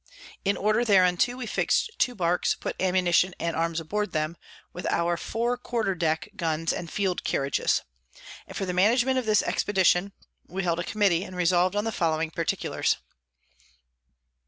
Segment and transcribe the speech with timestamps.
[0.43, 4.35] In order thereunto we fix'd two Barks, put Ammunition and Arms on board them,
[4.73, 7.83] with our four Quarter Deck Guns and Field Carriages.
[8.47, 10.13] And for the Management of this Expedition,
[10.47, 12.97] we held a Committee, and resolv'd on the following Particulars.